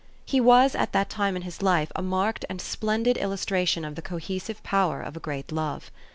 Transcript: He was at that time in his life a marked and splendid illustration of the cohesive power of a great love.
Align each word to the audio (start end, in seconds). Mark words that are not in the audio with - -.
He 0.25 0.41
was 0.41 0.73
at 0.73 0.93
that 0.93 1.11
time 1.11 1.35
in 1.35 1.43
his 1.43 1.61
life 1.61 1.91
a 1.95 2.01
marked 2.01 2.43
and 2.49 2.59
splendid 2.59 3.17
illustration 3.19 3.85
of 3.85 3.93
the 3.93 4.01
cohesive 4.01 4.63
power 4.63 4.99
of 4.99 5.15
a 5.15 5.19
great 5.19 5.51
love. 5.51 5.91